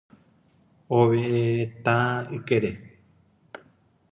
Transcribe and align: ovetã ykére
ovetã 0.99 1.99
ykére 2.37 2.71